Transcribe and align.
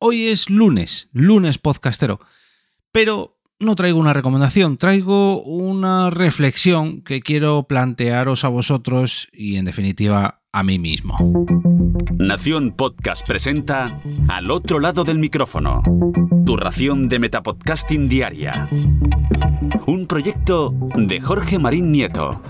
Hoy 0.00 0.28
es 0.28 0.48
lunes, 0.48 1.08
lunes 1.12 1.58
podcastero, 1.58 2.20
pero 2.92 3.36
no 3.58 3.74
traigo 3.74 3.98
una 3.98 4.12
recomendación, 4.12 4.76
traigo 4.76 5.42
una 5.42 6.10
reflexión 6.10 7.02
que 7.02 7.18
quiero 7.18 7.64
plantearos 7.64 8.44
a 8.44 8.48
vosotros 8.48 9.28
y 9.32 9.56
en 9.56 9.64
definitiva 9.64 10.40
a 10.52 10.62
mí 10.62 10.78
mismo. 10.78 11.18
Nación 12.16 12.76
Podcast 12.76 13.26
presenta 13.26 14.00
Al 14.28 14.52
otro 14.52 14.78
lado 14.78 15.02
del 15.02 15.18
micrófono, 15.18 15.82
tu 16.46 16.56
ración 16.56 17.08
de 17.08 17.18
Metapodcasting 17.18 18.08
Diaria. 18.08 18.68
Un 19.88 20.06
proyecto 20.06 20.72
de 20.96 21.20
Jorge 21.20 21.58
Marín 21.58 21.90
Nieto. 21.90 22.40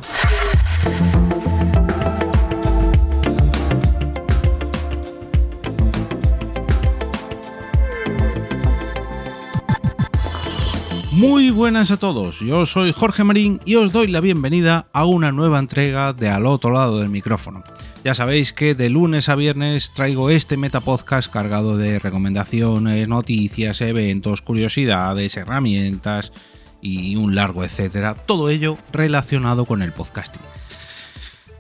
Muy 11.19 11.51
buenas 11.51 11.91
a 11.91 11.97
todos, 11.97 12.39
yo 12.39 12.65
soy 12.65 12.93
Jorge 12.93 13.25
Marín 13.25 13.61
y 13.65 13.75
os 13.75 13.91
doy 13.91 14.07
la 14.07 14.21
bienvenida 14.21 14.87
a 14.93 15.05
una 15.05 15.33
nueva 15.33 15.59
entrega 15.59 16.13
de 16.13 16.29
Al 16.29 16.47
otro 16.47 16.71
lado 16.71 17.01
del 17.01 17.09
micrófono. 17.09 17.65
Ya 18.05 18.15
sabéis 18.15 18.53
que 18.53 18.77
de 18.77 18.89
lunes 18.89 19.29
a 19.29 19.35
viernes 19.35 19.93
traigo 19.93 20.31
este 20.31 20.57
metapodcast 20.57 21.29
cargado 21.33 21.77
de 21.77 21.99
recomendaciones, 21.99 23.09
noticias, 23.09 23.81
eventos, 23.81 24.43
curiosidades, 24.43 25.37
herramientas 25.37 26.33
y 26.81 27.17
un 27.17 27.35
largo 27.35 27.65
etcétera, 27.65 28.15
todo 28.15 28.49
ello 28.49 28.79
relacionado 28.93 29.65
con 29.65 29.83
el 29.83 29.93
podcasting. 29.93 30.43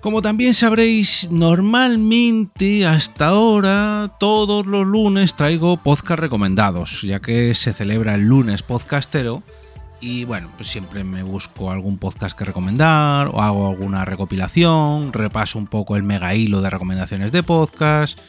Como 0.00 0.22
también 0.22 0.54
sabréis, 0.54 1.28
normalmente 1.30 2.86
hasta 2.86 3.26
ahora 3.28 4.14
todos 4.20 4.64
los 4.64 4.86
lunes 4.86 5.34
traigo 5.34 5.76
podcast 5.76 6.20
recomendados, 6.20 7.02
ya 7.02 7.20
que 7.20 7.52
se 7.54 7.72
celebra 7.72 8.14
el 8.14 8.26
lunes 8.26 8.62
podcastero 8.62 9.42
y 10.00 10.24
bueno, 10.24 10.52
pues 10.56 10.68
siempre 10.68 11.02
me 11.02 11.24
busco 11.24 11.72
algún 11.72 11.98
podcast 11.98 12.38
que 12.38 12.44
recomendar 12.44 13.28
o 13.28 13.42
hago 13.42 13.68
alguna 13.68 14.05
recopilación, 14.05 15.12
repaso 15.12 15.58
un 15.58 15.66
poco 15.66 15.96
el 15.96 16.05
mega 16.05 16.33
hilo 16.36 16.60
de 16.60 16.70
recomendaciones 16.70 17.33
de 17.33 17.42
podcast 17.42 18.20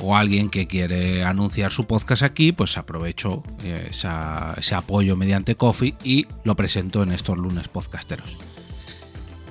o 0.00 0.16
alguien 0.16 0.50
que 0.50 0.66
quiere 0.66 1.22
anunciar 1.22 1.70
su 1.70 1.86
podcast 1.86 2.24
aquí, 2.24 2.50
pues 2.50 2.76
aprovecho 2.76 3.44
eh, 3.62 3.90
ese 3.90 4.74
apoyo 4.74 5.14
mediante 5.14 5.54
Coffee 5.54 5.94
y 6.02 6.26
lo 6.42 6.56
presento 6.56 7.04
en 7.04 7.12
estos 7.12 7.38
lunes 7.38 7.68
podcasteros. 7.68 8.36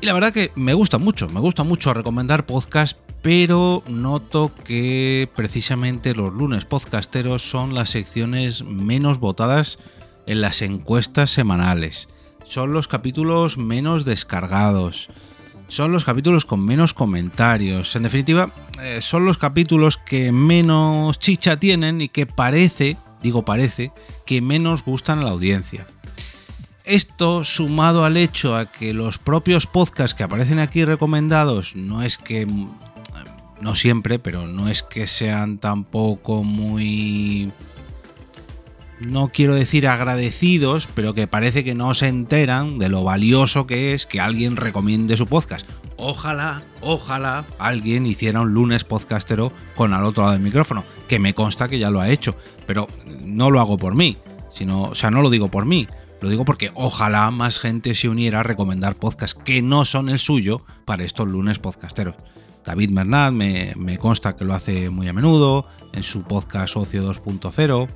Y 0.01 0.07
la 0.07 0.13
verdad 0.13 0.33
que 0.33 0.51
me 0.55 0.73
gusta 0.73 0.97
mucho, 0.97 1.29
me 1.29 1.39
gusta 1.39 1.63
mucho 1.63 1.93
recomendar 1.93 2.47
podcast, 2.47 2.97
pero 3.21 3.83
noto 3.87 4.51
que 4.63 5.29
precisamente 5.35 6.15
los 6.15 6.33
lunes 6.33 6.65
podcasteros 6.65 7.43
son 7.47 7.75
las 7.75 7.91
secciones 7.91 8.63
menos 8.63 9.19
votadas 9.19 9.77
en 10.25 10.41
las 10.41 10.63
encuestas 10.63 11.29
semanales. 11.29 12.09
Son 12.45 12.73
los 12.73 12.87
capítulos 12.87 13.59
menos 13.59 14.03
descargados. 14.03 15.09
Son 15.67 15.91
los 15.91 16.03
capítulos 16.03 16.45
con 16.45 16.65
menos 16.65 16.95
comentarios. 16.95 17.95
En 17.95 18.01
definitiva, 18.01 18.55
eh, 18.81 19.03
son 19.03 19.23
los 19.23 19.37
capítulos 19.37 19.97
que 19.97 20.31
menos 20.31 21.19
chicha 21.19 21.57
tienen 21.59 22.01
y 22.01 22.09
que 22.09 22.25
parece, 22.25 22.97
digo 23.21 23.45
parece, 23.45 23.91
que 24.25 24.41
menos 24.41 24.83
gustan 24.83 25.19
a 25.19 25.23
la 25.25 25.29
audiencia. 25.29 25.85
Esto 26.91 27.45
sumado 27.45 28.03
al 28.03 28.17
hecho 28.17 28.57
a 28.57 28.69
que 28.69 28.93
los 28.93 29.17
propios 29.17 29.65
podcasts 29.65 30.13
que 30.13 30.23
aparecen 30.23 30.59
aquí 30.59 30.83
recomendados 30.83 31.77
no 31.77 32.03
es 32.03 32.17
que 32.17 32.45
no 33.61 33.75
siempre, 33.75 34.19
pero 34.19 34.45
no 34.45 34.67
es 34.67 34.83
que 34.83 35.07
sean 35.07 35.57
tampoco 35.57 36.43
muy 36.43 37.53
no 38.99 39.29
quiero 39.29 39.55
decir 39.55 39.87
agradecidos, 39.87 40.89
pero 40.93 41.13
que 41.13 41.27
parece 41.27 41.63
que 41.63 41.75
no 41.75 41.93
se 41.93 42.09
enteran 42.09 42.77
de 42.77 42.89
lo 42.89 43.05
valioso 43.05 43.65
que 43.67 43.93
es 43.93 44.05
que 44.05 44.19
alguien 44.19 44.57
recomiende 44.57 45.15
su 45.15 45.27
podcast. 45.27 45.65
Ojalá, 45.95 46.61
ojalá 46.81 47.45
alguien 47.57 48.05
hiciera 48.05 48.41
un 48.41 48.53
lunes 48.53 48.83
podcastero 48.83 49.53
con 49.75 49.93
al 49.93 50.03
otro 50.03 50.23
lado 50.23 50.33
del 50.33 50.43
micrófono, 50.43 50.83
que 51.07 51.19
me 51.19 51.33
consta 51.33 51.69
que 51.69 51.79
ya 51.79 51.89
lo 51.89 52.01
ha 52.01 52.09
hecho, 52.09 52.35
pero 52.67 52.85
no 53.23 53.49
lo 53.49 53.61
hago 53.61 53.77
por 53.77 53.95
mí, 53.95 54.17
sino, 54.53 54.81
o 54.81 54.95
sea, 54.95 55.09
no 55.09 55.21
lo 55.21 55.29
digo 55.29 55.49
por 55.49 55.65
mí, 55.65 55.87
lo 56.21 56.29
digo 56.29 56.45
porque 56.45 56.71
ojalá 56.75 57.31
más 57.31 57.59
gente 57.59 57.95
se 57.95 58.07
uniera 58.07 58.39
a 58.39 58.43
recomendar 58.43 58.95
podcasts 58.95 59.39
que 59.43 59.61
no 59.61 59.85
son 59.85 60.07
el 60.07 60.19
suyo 60.19 60.63
para 60.85 61.03
estos 61.03 61.27
lunes 61.27 61.59
podcasteros. 61.59 62.15
David 62.63 62.91
Bernat 62.93 63.33
me, 63.33 63.97
consta 63.97 64.35
que 64.35 64.45
lo 64.45 64.53
hace 64.53 64.91
muy 64.91 65.07
a 65.07 65.13
menudo 65.13 65.67
en 65.93 66.03
su 66.03 66.23
podcast 66.23 66.73
Socio 66.73 67.11
2.0. 67.11 67.89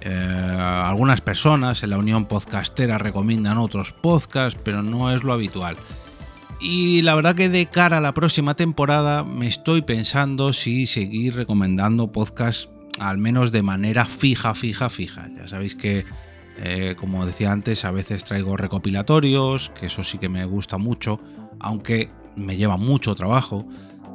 Eh, 0.00 0.10
algunas 0.10 1.20
personas 1.20 1.84
en 1.84 1.90
la 1.90 1.98
Unión 1.98 2.26
Podcastera 2.26 2.98
recomiendan 2.98 3.58
otros 3.58 3.92
podcasts, 3.92 4.58
pero 4.62 4.82
no 4.82 5.12
es 5.12 5.22
lo 5.22 5.32
habitual. 5.32 5.76
Y 6.60 7.02
la 7.02 7.14
verdad 7.14 7.36
que 7.36 7.48
de 7.48 7.66
cara 7.66 7.98
a 7.98 8.00
la 8.00 8.12
próxima 8.12 8.54
temporada 8.54 9.22
me 9.22 9.46
estoy 9.46 9.82
pensando 9.82 10.52
si 10.52 10.88
seguir 10.88 11.36
recomendando 11.36 12.10
podcasts 12.10 12.70
al 12.98 13.18
menos 13.18 13.52
de 13.52 13.62
manera 13.62 14.04
fija, 14.04 14.54
fija, 14.56 14.90
fija. 14.90 15.28
Ya 15.36 15.46
sabéis 15.46 15.76
que 15.76 16.04
eh, 16.58 16.94
como 16.98 17.26
decía 17.26 17.52
antes, 17.52 17.84
a 17.84 17.90
veces 17.90 18.24
traigo 18.24 18.56
recopilatorios, 18.56 19.70
que 19.78 19.86
eso 19.86 20.04
sí 20.04 20.18
que 20.18 20.28
me 20.28 20.44
gusta 20.44 20.78
mucho, 20.78 21.20
aunque 21.58 22.10
me 22.36 22.56
lleva 22.56 22.76
mucho 22.76 23.14
trabajo. 23.14 23.66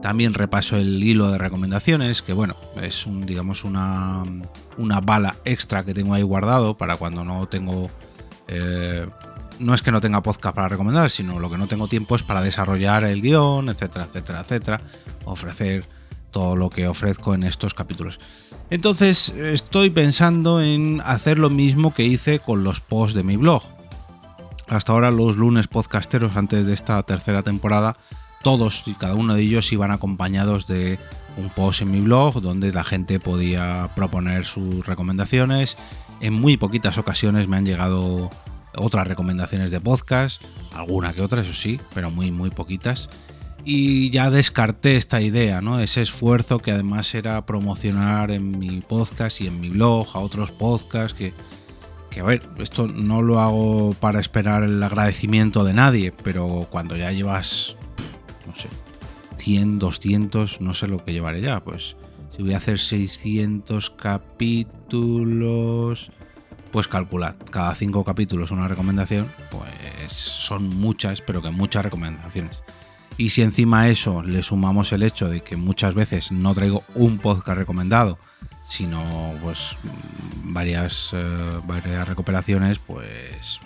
También 0.01 0.33
repaso 0.33 0.77
el 0.77 1.03
hilo 1.03 1.31
de 1.31 1.39
recomendaciones, 1.39 2.21
que 2.21 2.33
bueno, 2.33 2.55
es 2.81 3.07
un, 3.07 3.25
digamos 3.25 3.63
una, 3.63 4.23
una 4.77 5.01
bala 5.01 5.35
extra 5.43 5.83
que 5.83 5.93
tengo 5.93 6.13
ahí 6.13 6.21
guardado 6.21 6.77
para 6.77 6.97
cuando 6.97 7.23
no 7.23 7.47
tengo... 7.47 7.89
Eh, 8.47 9.07
no 9.59 9.73
es 9.73 9.81
que 9.81 9.91
no 9.91 9.99
tenga 9.99 10.21
podcast 10.21 10.55
para 10.55 10.67
recomendar, 10.67 11.09
sino 11.09 11.39
lo 11.39 11.49
que 11.49 11.57
no 11.57 11.65
tengo 11.65 11.87
tiempo 11.87 12.15
es 12.15 12.21
para 12.21 12.41
desarrollar 12.41 13.03
el 13.05 13.23
guion, 13.23 13.69
etcétera, 13.69 14.05
etcétera, 14.05 14.41
etcétera. 14.41 14.81
Ofrecer 15.25 15.83
todo 16.37 16.55
lo 16.55 16.69
que 16.69 16.87
ofrezco 16.87 17.33
en 17.33 17.41
estos 17.41 17.73
capítulos. 17.73 18.19
Entonces 18.69 19.29
estoy 19.29 19.89
pensando 19.89 20.61
en 20.61 21.01
hacer 21.03 21.39
lo 21.39 21.49
mismo 21.49 21.95
que 21.95 22.03
hice 22.03 22.37
con 22.37 22.63
los 22.63 22.79
posts 22.79 23.15
de 23.15 23.23
mi 23.23 23.37
blog. 23.37 23.63
Hasta 24.67 24.91
ahora 24.91 25.09
los 25.09 25.35
lunes 25.35 25.67
podcasteros 25.67 26.35
antes 26.35 26.67
de 26.67 26.75
esta 26.75 27.01
tercera 27.01 27.41
temporada, 27.41 27.97
todos 28.43 28.83
y 28.85 28.93
cada 28.93 29.15
uno 29.15 29.33
de 29.33 29.41
ellos 29.41 29.73
iban 29.73 29.89
acompañados 29.89 30.67
de 30.67 30.99
un 31.37 31.49
post 31.49 31.81
en 31.81 31.89
mi 31.89 32.01
blog 32.01 32.39
donde 32.39 32.71
la 32.71 32.83
gente 32.83 33.19
podía 33.19 33.89
proponer 33.95 34.45
sus 34.45 34.85
recomendaciones. 34.85 35.75
En 36.21 36.33
muy 36.33 36.55
poquitas 36.55 36.99
ocasiones 36.99 37.47
me 37.47 37.57
han 37.57 37.65
llegado 37.65 38.29
otras 38.75 39.07
recomendaciones 39.07 39.71
de 39.71 39.81
podcast, 39.81 40.43
alguna 40.71 41.13
que 41.13 41.23
otra, 41.23 41.41
eso 41.41 41.53
sí, 41.53 41.81
pero 41.95 42.11
muy, 42.11 42.29
muy 42.29 42.51
poquitas 42.51 43.09
y 43.66 44.09
ya 44.12 44.29
descarté 44.31 44.95
esta 44.95 45.22
idea, 45.22 45.62
¿no? 45.62 45.79
Ese 45.79 46.01
esfuerzo 46.01 46.59
que 46.59 46.72
además 46.72 47.13
era 47.16 47.45
promocionar 47.45 48.31
en 48.31 48.57
mi 48.57 48.81
podcast 48.81 49.41
y 49.41 49.47
en 49.47 49.59
mi 49.59 49.69
blog 49.69 50.07
a 50.16 50.19
otros 50.19 50.51
podcasts 50.51 51.18
que, 51.18 51.34
que 52.09 52.22
a 52.22 52.23
ver, 52.23 52.41
esto 52.59 52.88
no 52.88 53.22
lo 53.22 53.40
hago 53.41 53.94
para 54.00 54.19
esperar 54.19 54.63
el 54.63 54.81
agradecimiento 54.81 55.63
de 55.63 55.73
nadie, 55.73 56.13
pero 56.23 56.67
cuando 56.69 56.96
ya 56.96 57.12
llevas, 57.12 57.75
no 58.46 58.56
sé, 58.56 58.69
100, 59.35 59.79
200, 59.79 60.62
no 60.62 60.73
sé 60.73 60.88
lo 60.88 61.03
que 61.03 61.13
llevaré 61.13 61.41
ya, 61.41 61.63
pues 61.63 61.97
si 62.35 62.44
voy 62.44 62.53
a 62.53 62.57
hacer 62.57 62.79
600 62.79 63.90
capítulos, 63.90 64.91
pues 66.72 66.88
calculad, 66.88 67.35
cada 67.50 67.73
5 67.73 68.03
capítulos 68.03 68.51
una 68.51 68.67
recomendación, 68.67 69.28
pues 69.50 70.12
son 70.12 70.69
muchas, 70.69 71.22
pero 71.22 71.41
que 71.41 71.50
muchas 71.50 71.84
recomendaciones. 71.84 72.63
Y 73.17 73.29
si 73.29 73.41
encima 73.41 73.81
a 73.81 73.89
eso 73.89 74.22
le 74.22 74.44
sumamos 74.44 74.91
el 74.94 75.03
hecho 75.03 75.28
de 75.28 75.41
que 75.41 75.57
muchas 75.57 75.95
veces 75.95 76.31
no 76.31 76.53
traigo 76.53 76.83
un 76.94 77.17
podcast 77.17 77.57
recomendado, 77.57 78.19
sino 78.69 79.33
pues 79.41 79.75
varias, 80.44 81.09
eh, 81.14 81.52
varias 81.66 82.08
recuperaciones, 82.08 82.78
pues 82.78 83.59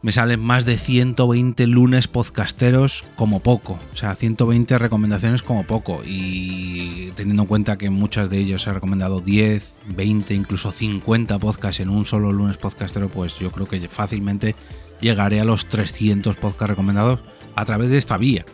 me 0.00 0.12
salen 0.12 0.40
más 0.40 0.64
de 0.64 0.78
120 0.78 1.66
lunes 1.66 2.06
podcasteros 2.06 3.04
como 3.16 3.40
poco. 3.40 3.80
O 3.92 3.96
sea, 3.96 4.14
120 4.14 4.78
recomendaciones 4.78 5.42
como 5.42 5.64
poco. 5.64 6.00
Y 6.04 7.10
teniendo 7.16 7.42
en 7.42 7.48
cuenta 7.48 7.78
que 7.78 7.90
muchas 7.90 8.30
de 8.30 8.38
ellos 8.38 8.66
he 8.66 8.72
recomendado 8.72 9.20
10, 9.20 9.82
20, 9.88 10.34
incluso 10.34 10.70
50 10.70 11.38
podcasts 11.38 11.80
en 11.80 11.88
un 11.88 12.04
solo 12.04 12.32
lunes 12.32 12.58
podcastero, 12.58 13.10
pues 13.10 13.38
yo 13.38 13.50
creo 13.50 13.66
que 13.66 13.88
fácilmente 13.88 14.54
llegaré 15.00 15.40
a 15.40 15.44
los 15.44 15.68
300 15.68 16.36
podcasts 16.36 16.70
recomendados 16.70 17.20
a 17.56 17.64
través 17.64 17.90
de 17.90 17.98
esta 17.98 18.16
vía. 18.18 18.44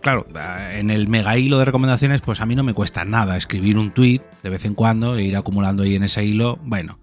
Claro, 0.00 0.26
en 0.72 0.90
el 0.90 1.08
mega 1.08 1.36
hilo 1.36 1.58
de 1.58 1.66
recomendaciones, 1.66 2.22
pues 2.22 2.40
a 2.40 2.46
mí 2.46 2.54
no 2.54 2.62
me 2.62 2.72
cuesta 2.72 3.04
nada 3.04 3.36
escribir 3.36 3.76
un 3.76 3.92
tweet 3.92 4.20
de 4.42 4.50
vez 4.50 4.64
en 4.64 4.74
cuando 4.74 5.16
e 5.16 5.24
ir 5.24 5.36
acumulando 5.36 5.82
ahí 5.82 5.94
en 5.94 6.04
ese 6.04 6.24
hilo. 6.24 6.58
Bueno, 6.62 6.98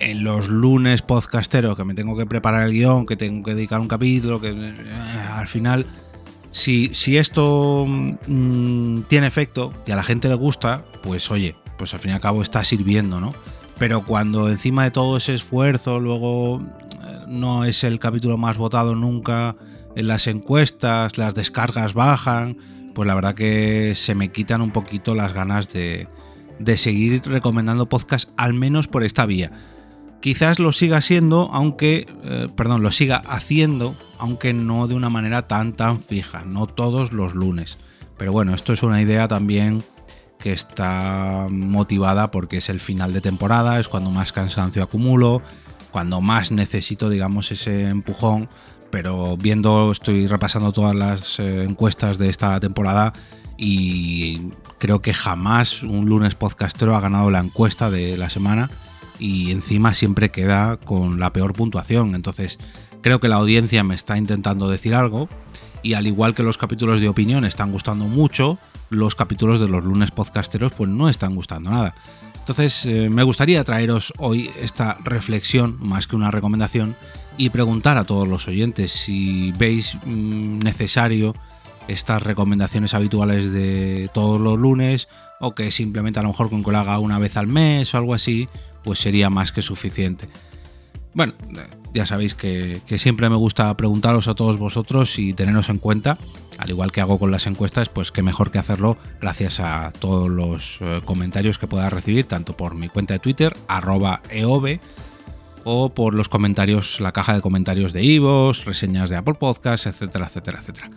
en 0.00 0.24
los 0.24 0.48
lunes 0.48 1.02
podcasteros 1.02 1.76
que 1.76 1.84
me 1.84 1.94
tengo 1.94 2.16
que 2.16 2.26
preparar 2.26 2.62
el 2.62 2.72
guion, 2.72 3.06
que 3.06 3.16
tengo 3.16 3.44
que 3.44 3.54
dedicar 3.54 3.80
un 3.80 3.86
capítulo, 3.86 4.40
que 4.40 4.50
eh, 4.50 4.74
al 5.32 5.46
final, 5.46 5.86
si, 6.50 6.90
si 6.92 7.18
esto 7.18 7.86
mm, 7.86 9.02
tiene 9.02 9.28
efecto 9.28 9.72
y 9.86 9.92
a 9.92 9.96
la 9.96 10.02
gente 10.02 10.28
le 10.28 10.34
gusta, 10.34 10.84
pues 11.02 11.30
oye, 11.30 11.54
pues 11.78 11.94
al 11.94 12.00
fin 12.00 12.10
y 12.10 12.14
al 12.14 12.20
cabo 12.20 12.42
está 12.42 12.64
sirviendo, 12.64 13.20
¿no? 13.20 13.32
Pero 13.78 14.04
cuando 14.04 14.48
encima 14.48 14.84
de 14.84 14.90
todo 14.90 15.16
ese 15.16 15.34
esfuerzo 15.34 16.00
luego 16.00 16.62
eh, 16.62 17.24
no 17.26 17.64
es 17.64 17.84
el 17.84 17.98
capítulo 17.98 18.36
más 18.36 18.56
votado 18.56 18.94
nunca 18.94 19.56
en 19.96 20.06
las 20.08 20.26
encuestas, 20.26 21.18
las 21.18 21.34
descargas 21.34 21.94
bajan, 21.94 22.56
pues 22.94 23.06
la 23.06 23.14
verdad 23.14 23.34
que 23.34 23.94
se 23.96 24.14
me 24.14 24.30
quitan 24.30 24.60
un 24.60 24.70
poquito 24.70 25.14
las 25.14 25.32
ganas 25.32 25.72
de, 25.72 26.08
de 26.58 26.76
seguir 26.76 27.22
recomendando 27.24 27.88
podcast, 27.88 28.30
al 28.36 28.54
menos 28.54 28.88
por 28.88 29.04
esta 29.04 29.26
vía. 29.26 29.52
Quizás 30.20 30.58
lo 30.58 30.72
siga 30.72 31.00
siendo, 31.00 31.50
aunque, 31.52 32.06
eh, 32.24 32.48
perdón, 32.56 32.82
lo 32.82 32.92
siga 32.92 33.16
haciendo, 33.16 33.94
aunque 34.18 34.54
no 34.54 34.86
de 34.86 34.94
una 34.94 35.10
manera 35.10 35.46
tan 35.46 35.74
tan 35.74 36.00
fija, 36.00 36.44
no 36.44 36.66
todos 36.66 37.12
los 37.12 37.34
lunes. 37.34 37.78
Pero 38.16 38.32
bueno, 38.32 38.54
esto 38.54 38.72
es 38.72 38.82
una 38.82 39.02
idea 39.02 39.28
también 39.28 39.84
que 40.44 40.52
está 40.52 41.46
motivada 41.48 42.30
porque 42.30 42.58
es 42.58 42.68
el 42.68 42.78
final 42.78 43.14
de 43.14 43.22
temporada, 43.22 43.80
es 43.80 43.88
cuando 43.88 44.10
más 44.10 44.30
cansancio 44.30 44.82
acumulo, 44.82 45.40
cuando 45.90 46.20
más 46.20 46.50
necesito, 46.50 47.08
digamos, 47.08 47.50
ese 47.50 47.84
empujón. 47.84 48.50
Pero 48.90 49.38
viendo, 49.38 49.90
estoy 49.90 50.26
repasando 50.26 50.70
todas 50.70 50.94
las 50.94 51.40
eh, 51.40 51.64
encuestas 51.64 52.18
de 52.18 52.28
esta 52.28 52.60
temporada 52.60 53.14
y 53.56 54.50
creo 54.76 55.00
que 55.00 55.14
jamás 55.14 55.82
un 55.82 56.10
lunes 56.10 56.34
podcastero 56.34 56.94
ha 56.94 57.00
ganado 57.00 57.30
la 57.30 57.38
encuesta 57.38 57.88
de 57.88 58.18
la 58.18 58.28
semana 58.28 58.70
y 59.18 59.50
encima 59.50 59.94
siempre 59.94 60.30
queda 60.30 60.76
con 60.76 61.18
la 61.18 61.32
peor 61.32 61.54
puntuación. 61.54 62.14
Entonces 62.14 62.58
creo 63.00 63.18
que 63.18 63.28
la 63.28 63.36
audiencia 63.36 63.82
me 63.82 63.94
está 63.94 64.18
intentando 64.18 64.68
decir 64.68 64.94
algo 64.94 65.30
y 65.82 65.94
al 65.94 66.06
igual 66.06 66.34
que 66.34 66.42
los 66.42 66.58
capítulos 66.58 67.00
de 67.00 67.08
opinión 67.08 67.46
están 67.46 67.72
gustando 67.72 68.04
mucho, 68.08 68.58
los 68.90 69.14
capítulos 69.14 69.60
de 69.60 69.68
los 69.68 69.84
lunes 69.84 70.10
podcasteros 70.10 70.72
pues 70.72 70.90
no 70.90 71.08
están 71.08 71.34
gustando 71.34 71.70
nada. 71.70 71.94
Entonces 72.38 72.84
eh, 72.86 73.08
me 73.08 73.22
gustaría 73.22 73.64
traeros 73.64 74.12
hoy 74.18 74.50
esta 74.60 74.98
reflexión 75.02 75.78
más 75.80 76.06
que 76.06 76.16
una 76.16 76.30
recomendación 76.30 76.96
y 77.38 77.50
preguntar 77.50 77.98
a 77.98 78.04
todos 78.04 78.28
los 78.28 78.46
oyentes 78.48 78.92
si 78.92 79.52
veis 79.52 79.96
mm, 80.04 80.58
necesario 80.58 81.34
estas 81.88 82.22
recomendaciones 82.22 82.94
habituales 82.94 83.52
de 83.52 84.10
todos 84.12 84.40
los 84.40 84.58
lunes 84.58 85.08
o 85.40 85.54
que 85.54 85.70
simplemente 85.70 86.18
a 86.20 86.22
lo 86.22 86.28
mejor 86.28 86.50
con 86.50 86.62
que 86.62 86.70
lo 86.70 86.78
haga 86.78 86.98
una 86.98 87.18
vez 87.18 87.36
al 87.36 87.46
mes 87.46 87.94
o 87.94 87.98
algo 87.98 88.14
así, 88.14 88.48
pues 88.82 88.98
sería 88.98 89.30
más 89.30 89.52
que 89.52 89.62
suficiente. 89.62 90.28
Bueno, 91.12 91.32
ya 91.94 92.04
sabéis 92.04 92.34
que, 92.34 92.80
siempre 92.98 93.30
me 93.30 93.36
gusta 93.36 93.74
preguntaros 93.76 94.28
a 94.28 94.34
todos 94.34 94.58
vosotros 94.58 95.18
y 95.18 95.32
teneros 95.32 95.68
en 95.68 95.78
cuenta, 95.78 96.18
al 96.58 96.70
igual 96.70 96.92
que 96.92 97.00
hago 97.00 97.18
con 97.18 97.30
las 97.30 97.46
encuestas, 97.46 97.88
pues 97.88 98.10
qué 98.10 98.22
mejor 98.22 98.50
que 98.50 98.58
hacerlo 98.58 98.98
gracias 99.20 99.60
a 99.60 99.92
todos 99.98 100.28
los 100.28 100.78
eh, 100.80 101.00
comentarios 101.04 101.58
que 101.58 101.68
pueda 101.68 101.88
recibir, 101.88 102.26
tanto 102.26 102.56
por 102.56 102.74
mi 102.74 102.88
cuenta 102.88 103.14
de 103.14 103.20
Twitter, 103.20 103.56
arroba 103.68 104.20
eove, 104.30 104.80
o 105.62 105.94
por 105.94 106.14
los 106.14 106.28
comentarios, 106.28 107.00
la 107.00 107.12
caja 107.12 107.34
de 107.34 107.40
comentarios 107.40 107.92
de 107.92 108.02
Ivos, 108.02 108.64
reseñas 108.66 109.08
de 109.08 109.16
Apple 109.16 109.34
Podcasts, 109.34 109.86
etcétera, 109.86 110.26
etcétera, 110.26 110.58
etcétera 110.58 110.90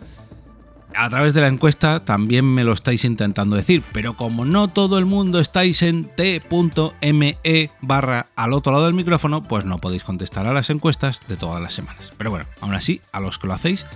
a 0.94 1.10
través 1.10 1.34
de 1.34 1.40
la 1.40 1.48
encuesta 1.48 2.04
también 2.04 2.44
me 2.44 2.64
lo 2.64 2.72
estáis 2.72 3.04
intentando 3.04 3.56
decir, 3.56 3.82
pero 3.92 4.14
como 4.14 4.44
no 4.44 4.68
todo 4.68 4.98
el 4.98 5.06
mundo 5.06 5.40
estáis 5.40 5.82
en 5.82 6.04
t.me 6.14 7.70
barra 7.80 8.26
al 8.36 8.52
otro 8.52 8.72
lado 8.72 8.86
del 8.86 8.94
micrófono, 8.94 9.42
pues 9.42 9.64
no 9.64 9.78
podéis 9.78 10.04
contestar 10.04 10.46
a 10.46 10.52
las 10.52 10.70
encuestas 10.70 11.22
de 11.28 11.36
todas 11.36 11.62
las 11.62 11.74
semanas. 11.74 12.12
Pero 12.16 12.30
bueno, 12.30 12.46
aún 12.60 12.74
así, 12.74 13.00
a 13.12 13.20
los 13.20 13.38
que 13.38 13.46
lo 13.46 13.54
hacéis, 13.54 13.86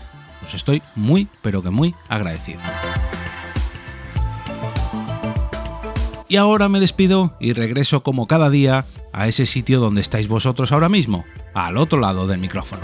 os 0.44 0.54
estoy 0.54 0.82
muy, 0.94 1.28
pero 1.42 1.62
que 1.62 1.70
muy 1.70 1.94
agradecido. 2.08 2.60
Y 6.28 6.36
ahora 6.36 6.70
me 6.70 6.80
despido 6.80 7.36
y 7.40 7.52
regreso 7.52 8.02
como 8.02 8.26
cada 8.26 8.48
día 8.48 8.86
a 9.12 9.28
ese 9.28 9.44
sitio 9.44 9.80
donde 9.80 10.00
estáis 10.00 10.28
vosotros 10.28 10.72
ahora 10.72 10.88
mismo, 10.88 11.26
al 11.52 11.76
otro 11.76 12.00
lado 12.00 12.26
del 12.26 12.38
micrófono. 12.38 12.82